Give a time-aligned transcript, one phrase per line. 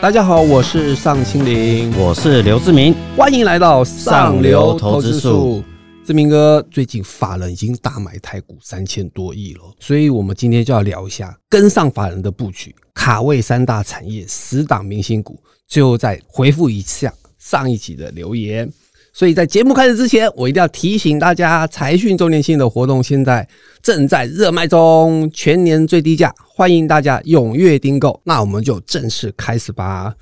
[0.00, 5.60] 大家好，我是尚青林，我是刘志明，欢迎来到上流投资术。
[6.06, 15.36] 志明哥，最近法人已经大买台股三千多亿了，所以我们今天就要聊一下跟上法人的布局，卡位三大产业十档明星股。
[15.66, 18.70] 最后再回复一下上一集的留言。
[19.18, 23.48] 所以在节目开始之前，我一定要提醒大家，财讯周年庆的活动现在
[23.82, 28.20] 正在热卖中，全年最低价，欢迎大家踊跃订购。
[28.22, 30.14] 那我们就正式开始吧。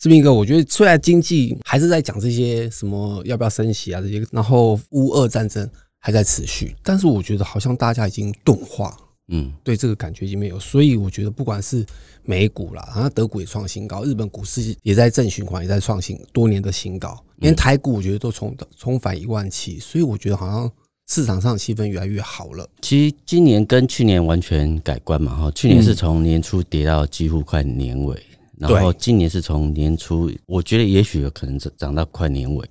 [0.00, 8.96] 志明哥，我觉得虽然经济还是在讲这些什么要不要升息啊这些，然后乌俄战争还在持续，但是我觉得好像大家已经钝化。
[9.28, 11.86] 嗯，对这个感觉已经没有，所以我觉得不管是
[12.24, 20.70] 美股啦，然后德股也创新高，日本股市也在正循环，也在创新多年的新高，连台股我觉得都冲冲返一万七，所以我觉得好像
[21.08, 22.68] 市场上气氛越来越好了。
[22.80, 28.22] 其实今年跟去年完全改观嘛，哈，去年是从年初跌到几乎快年尾，
[28.56, 32.68] 然后今年是从年初，我觉得也许有可能涨涨到快年尾。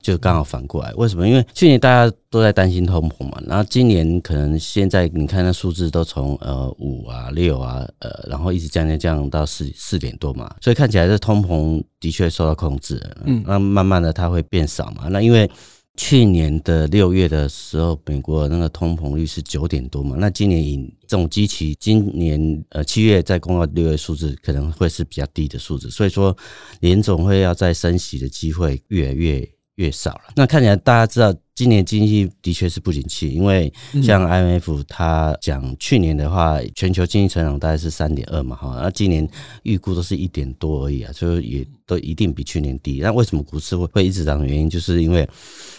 [0.00, 1.28] 就刚好反过来，为什么？
[1.28, 15.08] 因为去年大家都在担心通膨嘛，然后今年可能现在你看那数字都从呃五啊六啊呃，然后一直降降降到四四点多嘛，所以看起来这通膨的确受到控制，嗯，那慢慢的它会变少嘛。
[15.08, 15.50] 那因为
[15.96, 26.34] 去年的六月的时候，美国那个通膨率是九点多嘛，那今年以这种基期，今年呃七月再公告六月数字可能会是比较低的数字，所以说
[26.80, 29.48] 联总会要再升息的机会越来越。
[29.82, 39.28] 越少了，那看起来大家知道今年经济的确是不景气，因为像 IMF 它讲去年的话，全球经济成长大概是三点二嘛，哈，那今年
[39.64, 43.00] 预估都是一点多而已啊，所以也都一定比去年低。
[43.02, 45.28] 那为什么股市会会一直涨的原因，就是因为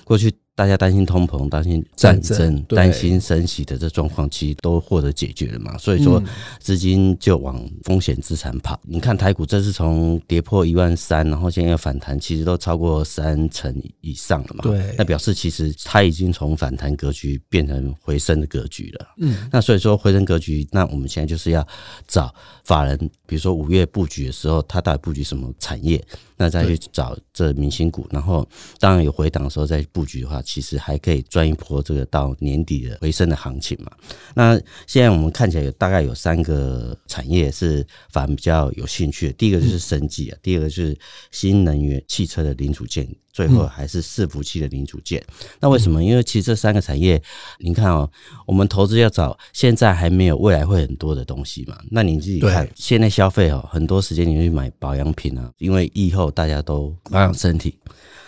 [0.04, 0.30] 过去。
[0.56, 5.76] 大家担心通膨、担心战争、担心升息的这状况，其实都获得解决了嘛？
[5.80, 6.22] 所以说
[6.60, 8.80] 资金就往风险资产跑。
[8.84, 14.62] 你看台股，这是从跌破一万三，然后现在反弹，其实都超过三成以上了嘛？
[14.62, 19.08] 对，那表示其实它已经从反弹格局变成回升的格局了。
[19.18, 21.68] 嗯，那所以说回升格局，那我们现在就是要
[22.08, 22.32] 找
[22.64, 26.04] 法人，比如说五月布局的时候，他到底布局什么产业？
[26.44, 28.46] 那再去找这明星股，然后
[28.78, 33.90] 当然有回档的时候再布局的话，其实还可以赚一波这个到年底的回升的行情嘛。
[34.36, 40.98] 那现在我们看起来有大概有三个产业是反而比较有兴趣的，第一个就是生技啊，第二个就是
[41.32, 43.08] 新能源汽车的零组件。
[43.34, 45.22] 最后还是伺服器的零组件，
[45.60, 46.04] 那为什么？
[46.04, 47.22] 因为其实这三个产业，
[47.58, 48.10] 你看哦，
[48.46, 51.76] 我们投资要找现在还没有，未来会很多的东西嘛。
[51.90, 57.76] 那你自己看，现在消费哦，很多时间你去买保养品啊，因为以后大家都保养身体。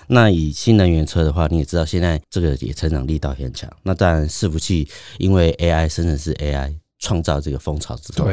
[0.07, 3.71] 那以新能源车的话，你也知道，现在这个也成长力道很强。
[3.83, 4.87] 那当然伺服器，
[5.19, 8.27] 因为 AI 生成式 AI 创造这个风潮之后。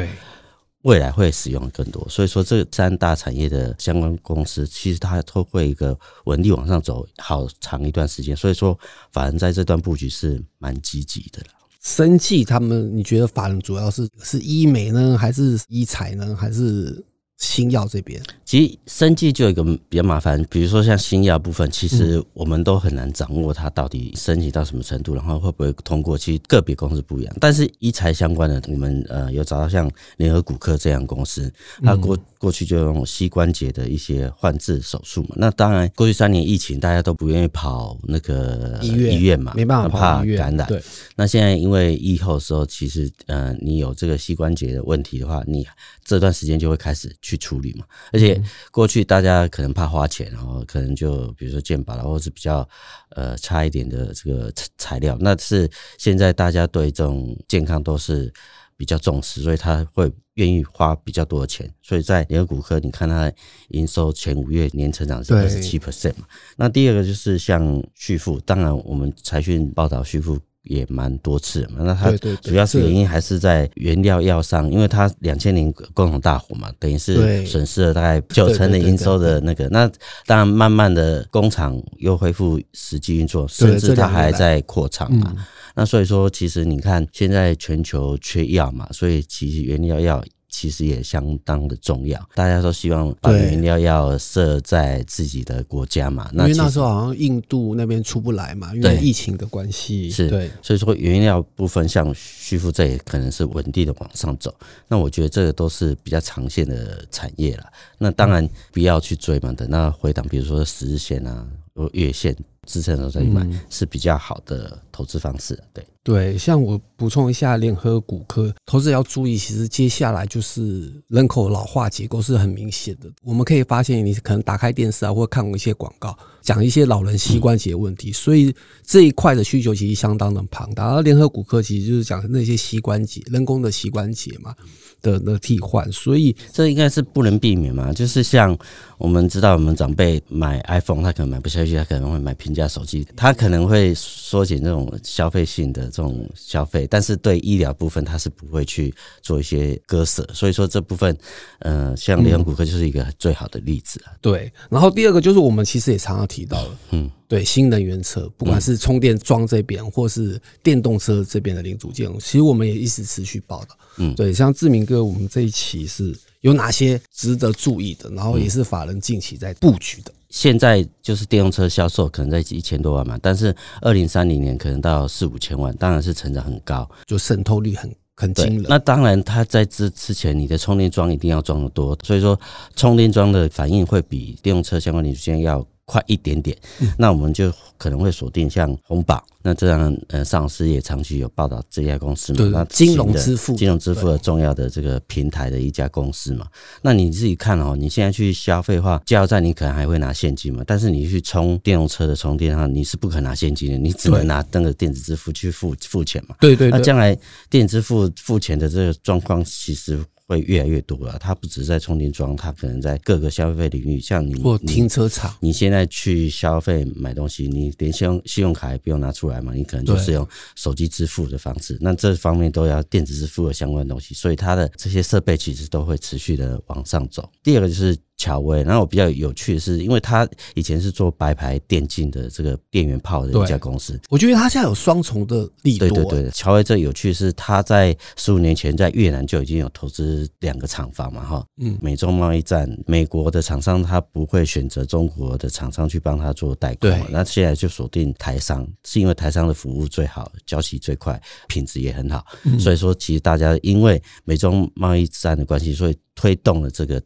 [0.83, 8.35] 未来会使用更多，所以说这三大产业的相关公司，其实它都会一个稳定往上走好长一段时间。
[8.35, 8.77] 所以说，
[9.11, 11.47] 法人在这段布局是蛮积极的了。
[11.81, 17.03] 生气他们，你觉得法人主要是是医美呢，还是医材呢，还是？
[17.43, 26.17] 新药这边，其实生计就有一个比较麻烦，比如说像新药部分，其实我们都很难掌握它到底升级到什么程度，然后会不会通过。
[26.17, 31.51] 其实个别公司不一样，但是医材相关的，我们呃有找到像联合骨科这样公司，
[31.83, 35.35] 它过过去就用膝关节的一些换置手术嘛。
[35.35, 40.65] 那当然，过去三年疫情，大家都不愿意跑那个医院医院嘛，没办法怕感染。
[40.69, 40.81] 对，
[41.17, 45.67] 那现在因为疫后的时候，其实呃你有这个膝关节的问题的话，你
[46.05, 47.32] 这段时间就会开始去。
[47.33, 48.39] 去处理嘛，而且
[48.71, 52.67] 过去大家可能怕花钱，然后可能就比如说健保了，或者是比较
[53.15, 55.67] 呃差一点的这个材料，那是
[55.97, 58.31] 现在大家对这种健康都是
[58.77, 61.67] 比较重视，所以他会愿意花比较多的钱。
[61.81, 63.31] 所以在联合骨科，你看它
[63.69, 66.27] 营收前五月年成长是二十七 percent 嘛。
[66.55, 70.37] 那第二个就是像旭富，当然我们财讯报道旭富。
[70.63, 79.67] 也蛮多次嘛，那它主要是原因还是在原料药上，因为它两千年共同大火嘛，等于是损失了大概九成的营收的那个。
[79.69, 79.87] 那
[80.25, 85.35] 当然，慢慢的工厂又恢复实际运作，甚至它还在扩厂嘛。
[85.75, 90.23] 那所以说，其实你看现在全球缺药嘛，所以其实原料药。
[90.53, 96.29] 其实也相当的重要，大家都希望把原料要设在自己的国家嘛。
[96.31, 100.11] 那因为那时候好像印度那边出不来嘛，因为疫情的关系。
[100.11, 104.53] 是，对，所以说原料部分像旭富这也可能是稳定的往上走。
[104.87, 107.65] 那我觉得这个都是比较长线的产业了。
[107.97, 111.47] 那当然不要去追嘛，等到回档，比如说十日线啊、
[111.93, 112.35] 月线
[112.65, 115.61] 支撑的时候再买是比较好的投资方式。
[115.73, 115.85] 对。
[116.03, 123.09] 对，像我补充一下，联合骨科投资者要注意，其实接下来就是人口老化结构是很明显的。
[123.23, 128.53] 我们可以发现，你可能打开电视啊，或看过一些广告，讲一些老人膝关节问题，所以
[128.85, 130.93] 这一块的需求其实相当的庞大。
[130.93, 134.53] 而联合骨科其实就是讲那些膝关节人工的膝关节嘛
[135.01, 137.93] 的的替换，所以这应该是不能避免嘛。
[137.93, 138.57] 就是像
[138.97, 145.89] 我们知道，我们长辈买 iPhone，他可能买不下去，他可能会买平价手机，他可能会缩减这种消费性的。
[145.93, 148.91] 这种消费，但是对医疗部分，他是不会去
[149.21, 151.15] 做一些割舍，所以说这部分，
[151.59, 154.11] 呃，像联合骨科就是一个最好的例子啊。
[154.19, 163.77] 对，然后第二个就是我们其实也常常提到了，嗯，对，新能源车，不管是充电桩这边，或是电动车这边的零组件，其实我们也一直持续报道。
[163.97, 170.11] 嗯，对，像志明哥，我们这一期是有哪些值得注意的，然后也是法人近期在布局的。
[170.29, 178.65] 现在就是电动车销售可能在一千多万嘛，但是二零三零年可能到四五千万，当然是成长很高，就渗透率很很惊人。
[178.67, 182.39] 那当然，它在之之前，你的充电桩一定要装的多，所以说
[182.75, 186.57] 充电桩的反应会比电动车相关零组件要快一点点。
[186.97, 189.23] 那我们就可能会锁定像红宝。
[189.45, 192.49] 那这样，呃，上市也长期有报道这家公司嘛？
[192.53, 196.47] 那金融支付、金融支付的重要的这个平台的一家公司嘛？
[196.81, 200.63] 那你自己看哦，你现在去消费的话，加油站你可能还会拿现金嘛？
[200.65, 206.37] 但是你去充电动车的充电上，你是不可能拿现金的，你只能拿那个电子支付去付付钱嘛？
[206.39, 206.69] 对对。
[206.69, 207.13] 那将来
[207.49, 210.01] 电子支付付钱的这个状况，其实。
[210.33, 227.29] 会越来越多了，它不止在充电桩，它可能在各个消费领域，像你或停车场，你现在去消费买东西，你连信用信用卡也不用拿出来嘛，你可能就是用手机支付的方式，那这方面都要电子支付的相关东西，所以它的这些设备其实都会持续的往上走。
[227.41, 227.97] 第二个就是。
[228.17, 235.89] 乔威，然后我比较有趣的是，因为他以前是做白牌电竞的这个电源炮的一家公司，我觉得他现在有双重的利多。
[235.89, 252.23] 对对对，乔威这有趣是，他在十五年前在越南就已经有投资两个厂房嘛，哈，嗯，美中贸易战，美国的厂商他不会选择中国的厂商去帮他做代工，那现在就锁定台商，是因为台商的服务最好，交期最快，品质也很好，
[252.59, 257.01] 所以说其实大家因为美中贸易战的关系，所以推动了这个。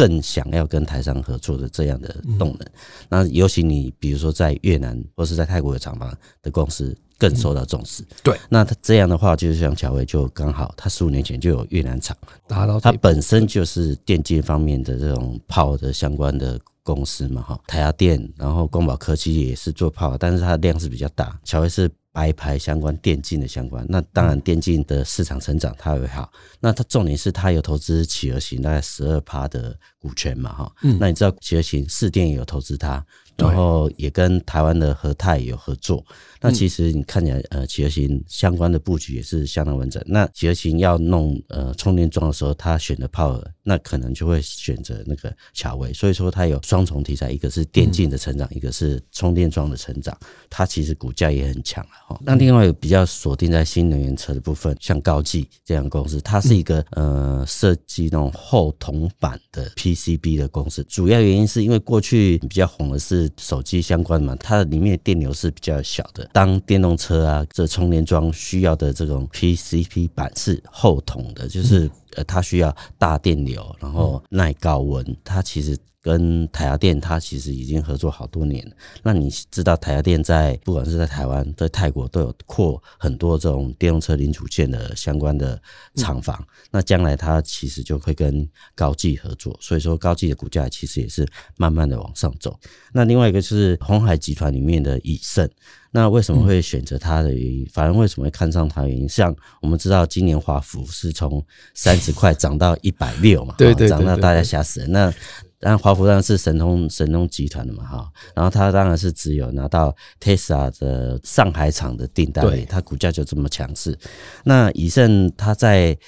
[0.00, 2.08] 更想要跟台商合作的这样的
[2.38, 2.66] 动能，
[3.10, 6.10] 那尤其你比如说在越南或是在泰国的厂房
[6.40, 8.02] 的公司更受到重视。
[8.22, 12.16] 对，那他这样的话，就是像乔威就刚好，他十五年前就有越南厂，
[12.46, 21.90] 达到他本身就是电竞方面的这种炮的相关的公司嘛，哈，台亚电，然后光宝科技也是做炮，但是它的量是比较大，乔威是。
[22.12, 26.30] 白牌相关电竞的相关，那当然电竞的市场成长它会好。
[26.58, 30.72] 那它重点是它有投资企鹅型大概十二趴的股权嘛，哈。
[30.98, 33.04] 那你知道企鹅型四电也有投资它，
[33.40, 36.04] 然后也跟台湾的和泰有合作。
[36.42, 40.02] 那其实你看起来，呃，企鹅型相关的布局也是相当完整。
[40.06, 45.92] 那企鹅型要弄呃充电桩的时候，他选的 Power，那可能就会选择那个乔威。
[45.92, 50.16] 所以说它有双重题材，一个是电竞的成长，一个是充电桩的成长。
[50.48, 52.18] 它其实股价也很强了哈。
[52.24, 60.82] 那另外有比较锁定在新能源车的部分，像高技这样公司，它是一个呃设计那种后铜板的 PCB 的公司。
[60.84, 66.28] 主要原因是因为过去比较红的是手机相关嘛，它里面的电流是比较小的。
[66.32, 75.78] 当电动车啊，这充电桩需要的这种 PCP 板是厚铜的，就是呃，它需要大电流，然后耐高温，它其实。
[76.02, 78.72] 跟台亚电，它其实已经合作好多年了。
[79.02, 85.60] 那你知道台亚电在不管是在台湾、在泰国都有扩很多这种电动车零组件的相关的
[85.96, 86.42] 厂房。
[86.70, 92.58] 那将来它其实就会跟高技合作，所以说高技的股价其实也是慢慢的往上走。
[92.94, 95.46] 那另外一个是红海集团里面的以盛，
[95.92, 97.66] 那为什么会选择它的原因？
[97.72, 99.08] 反而为什么会看上它的原因？
[99.08, 101.44] 像我们知道今年华孚是从
[101.74, 104.92] 三十块涨到一百六嘛， 对对，涨到大家吓死人。
[104.92, 105.12] 那
[105.58, 113.98] 然华孚当然是神通神通集团的嘛哈，然后他当然是只有拿到 Tesla 的上海厂的订单，它股价就这么强势。
[114.44, 115.98] 那以盛他在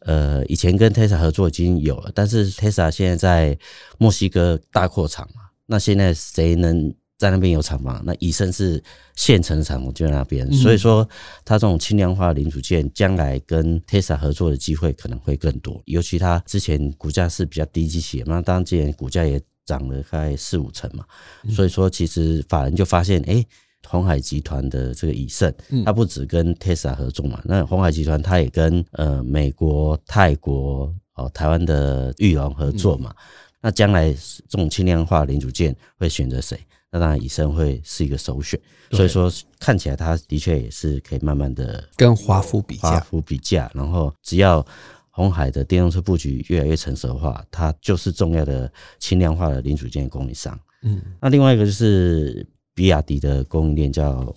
[0.00, 3.58] 呃以前跟 Tesla 合作已经有了，但是 Tesla 现在在
[3.98, 6.92] 墨西哥大扩厂嘛，那现在谁能？
[7.18, 8.82] 在那边有厂房，那以盛是
[9.16, 11.06] 现成的厂房就在那边，所以说
[11.44, 15.82] 它这种轻量化零组件将来跟 Tesla 合作的机会可能会更多。
[15.86, 21.04] 尤其它之前股价是比较低基企业，那当然今年股价也涨了大概四五成嘛，
[21.50, 23.44] 所以说其实法人就发现，哎，
[23.88, 25.52] 红海集团的这个以盛，
[25.84, 33.12] 它不止跟 Tesla 合作嘛，那红海集团它也跟呃美国、泰国、哦台湾的玉龙合作嘛，
[33.60, 36.56] 那将来这种轻量化零组件会选择谁？
[36.90, 38.58] 那当然以升会是一个首选。
[38.90, 44.66] 所以说看起来它的确也是可以慢慢的跟华孚比价华孚比价，然后只要
[45.10, 50.58] 红海的电动车布局越来越成熟的话，它就是重要的轻量化的零组件供应商。
[50.82, 54.34] 嗯，那另外一个就是比亚迪的供应链叫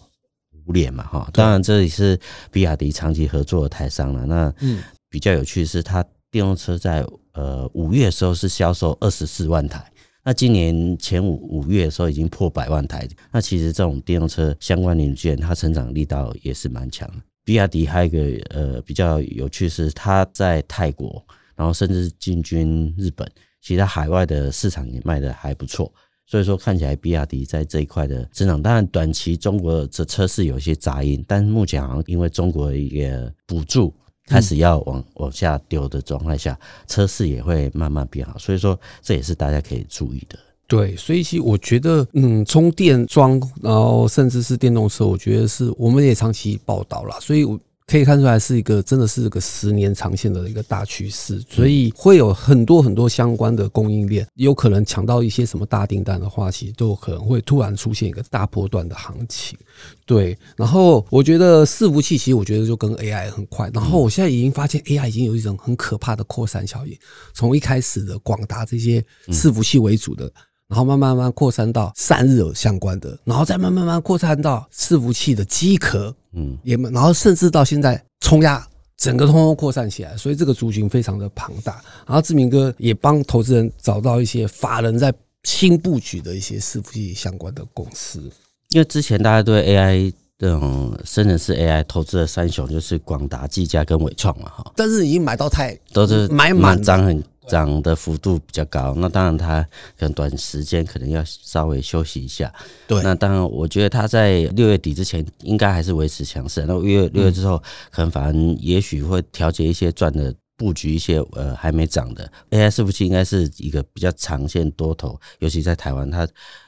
[0.66, 2.20] 五联嘛，哈，当然这里是
[2.52, 4.26] 比亚迪长期合作的台商了。
[4.26, 9.91] 那嗯，比较有趣的是，它电动车在呃五月的时候是销售二十四万台。
[10.24, 17.10] 那今年前五五月的时候已经破百万台，那其实这种电动车相关零件，它成长力道也是蛮强。
[17.44, 21.26] 比亚迪还有一个呃比较有趣是，它在泰国，
[21.56, 23.28] 然后甚至进军日本，
[23.62, 25.92] 其他海外的市场也卖的还不错。
[26.28, 33.92] 所以说看起来比亚迪在这一块的增长，当然短期中国这车市有些杂音，但是目前好像因为中国的一个补助。
[34.32, 36.58] 开始要往往下丢的状态下，
[36.88, 40.40] 车市也会慢慢变好，所以说这也是大家可以注意的。
[40.68, 47.60] 对，所以其实我觉得，嗯，充电桩，然后甚至是电动车，我觉得是我们也长期报道了，所以我。
[47.92, 59.60] 可以看出来是一个真的是个十年长线的一个大趋势，所以会有很多很多相关的供应链，有可能抢到一些什么大订单的话，其实都有可能会突然出现一个大波段的行情。
[60.06, 66.98] 对，然后我觉得伺服器其实我觉得就跟 AI 很快，然后我现在已经发现 AI 已经有一种很可怕的扩散效应，
[67.34, 70.32] 从一开始的广达这些伺服器为主的。
[70.72, 81.82] 然后慢慢慢扩散到散热相关的，然后再慢慢慢扩散到伺服器的机壳，嗯，也然后甚至到现在冲压，整个通通扩散起来，所以这个族群非常的庞大。
[82.08, 85.14] 然后志明哥也帮投资人找到一些法人在
[85.44, 88.32] 新布局的一些伺服器相关的公司，
[88.70, 97.22] 因为之前大家对 AI 这种生成式 AI 投资的三雄就是广达、技嘉跟伟创嘛，哈，但是已经买到太都是买满张很。
[97.52, 99.62] 涨的幅度比较高，那当然它
[100.00, 102.54] 可能短时间可能要稍微休息一下。
[102.88, 116.26] 对，那当然我觉得它在六月底之前应该还是维持强势，那六月六月之后可能反而也许会调节一些赚的布局一些呃还没涨的 AI 伺服器，应该是一个比较长线多头，尤其在台湾，它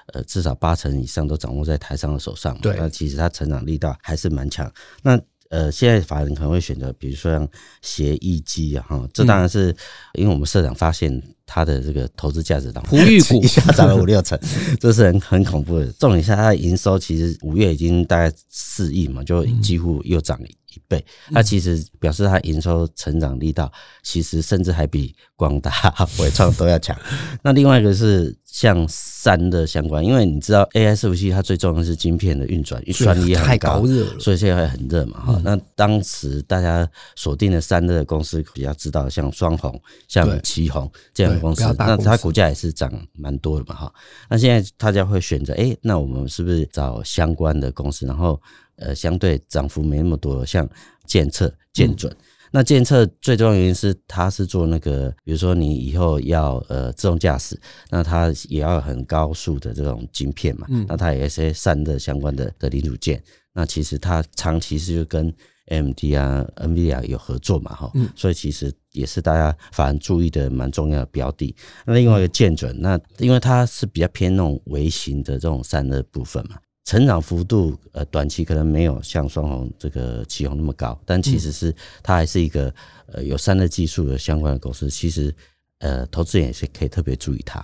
[0.08, 2.58] 呃至少八成以上都掌握在台商的手上。
[2.58, 4.70] 对，那其实它成长力道还是蛮强。
[5.02, 5.18] 那
[5.54, 7.48] 呃，现在法人可能会选择，比如说像
[7.84, 9.68] 协议机啊，哈，这当然是
[10.14, 14.36] 因为我们社长发现它的这个投资价值当璞玉股 一下涨了五六成，
[14.80, 15.86] 这是很很恐怖的。
[15.92, 21.04] 重点是，它的营收其实五月已经大概四亿嘛，就几乎又涨了一倍。
[21.32, 25.72] 它其实表示它营收成长力道，其实甚至还比广大、
[26.20, 26.98] 伟创都要强。
[27.42, 28.36] 那另外一个是。
[28.54, 35.42] 像三的相关，因为你知道 AI 伺服器它最重要的是晶片的运转，运算力太高热了，所以现在会很热嘛哈。
[35.44, 43.94] 那当时大家锁定的三的公司比较知道，像双红、像旗红这样的公司，那它股价也是涨蛮多的嘛哈。
[44.30, 48.40] 那现在大家会选择，哎，那我们是不是找相关的公司，然后
[48.78, 50.68] 呃相对涨幅没那么多，像
[51.06, 52.16] 建测、建准。
[52.56, 65.34] 那监测最重要原因是它是做那个，比如说你以后要呃自动驾驶，那它也要很高速的这种晶片嘛，嗯那它有一些散热相关的的零组件，那其实它长期是就跟
[65.66, 71.56] MD 啊、NVIDIA 有合作嘛，哈，所以其实也是大家反而注意的蛮重要的标的。
[71.88, 76.58] 那另外一个建准，那因为它是比较偏那种微型的这种散热部分嘛。
[76.86, 82.74] 成长幅度，呃，短期可能没有像双红这个起红那么高，但其实是它还是一个
[83.08, 84.90] 呃有三的技术的相关的公司。
[84.90, 85.34] 其实，
[85.80, 87.64] 呃，投资人也是可以特别注意它。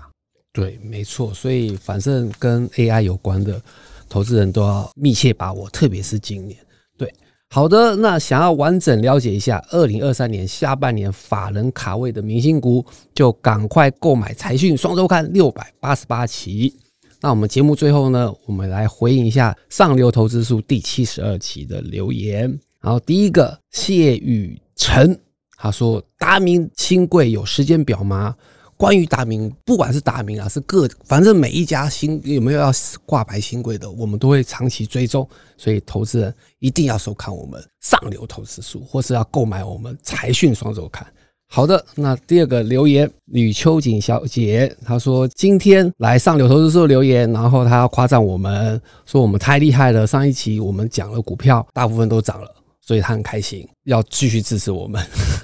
[0.53, 1.33] 对，没错。
[1.33, 3.61] 所以，反正跟 AI 有关的
[4.07, 6.57] 投资人都要密切把握，特别是今年。
[6.97, 7.13] 对，
[7.49, 7.97] 好的。
[7.97, 12.83] 那想要完整了解一下二零二三年下半年法人卡位的明星股，
[13.13, 16.73] 就赶快购买财讯双周刊六百八十八期。
[17.21, 22.49] 那我们节目最后呢，我们来回应一下上流投资数第七十二期的留言。
[22.79, 25.19] 然后第一个谢雨辰，
[25.57, 28.33] 他说：“达明新贵有时间表吗？
[28.77, 32.71] 关于达明，不管是达明啊，是各，反正每一家新有没有要
[33.05, 35.27] 挂牌新贵的，我们都会长期追踪。
[35.57, 41.05] 所以投资人一定要收看我们上流投资书，或是要购买我们财讯双周刊。”
[41.51, 50.05] 好的，那第二个留言，吕秋瑾小姐，她说今天来上柳投资说留言，然后她要夸赞我们，说我们太厉害了。
[50.05, 52.47] 上一期我们讲了股票，大部分都涨了，
[52.85, 55.03] 所以她很开心，要继续支持我们，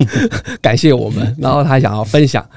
[0.62, 1.36] 感谢我们。
[1.40, 2.48] 然后她想要分享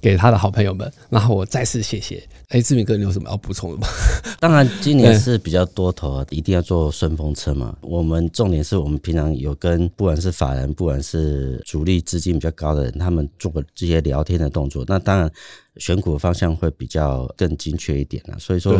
[0.00, 0.90] 给他的好朋友们。
[1.08, 2.22] 然后我再次谢谢。
[2.48, 3.86] 哎，志明哥，你有什么要补充的吗？
[4.40, 7.76] 当然，今年是比较多头啊，一定要做顺风车嘛。
[7.80, 14.84] 我们重点是我们平常有跟不管是法人，不管是主力资金比较高的人，他们做这些聊天的动作。
[14.88, 15.30] 那当然，
[15.76, 18.36] 选股方向会比较更精确一点啊。
[18.38, 18.72] 所以说，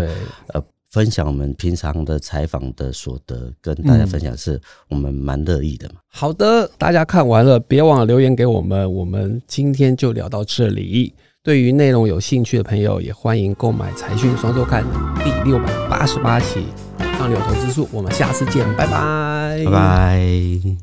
[0.48, 0.62] 呃。
[0.90, 6.00] 分享我们平常的采访的所得，跟大家分享，是我们蛮乐意的嘛。
[6.08, 8.92] 好的，大家看完了，别忘了留言给我们。
[8.92, 11.14] 我们今天就聊到这里。
[11.42, 14.84] 对于内容有兴趣的朋友，也欢迎购买《财讯双周刊》
[15.24, 16.66] 第六百八十八期
[17.18, 17.84] 《上流投资术》。
[17.92, 20.80] 我们下次见，拜拜，拜拜。